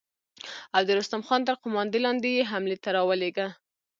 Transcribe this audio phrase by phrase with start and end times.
[0.75, 3.47] او د رستم خان تر قوماندې لاندې يې حملې ته را ولېږه.